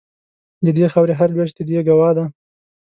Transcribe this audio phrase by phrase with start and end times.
[0.65, 2.25] د دې خاوري هر لوېشت د دې ګوا ده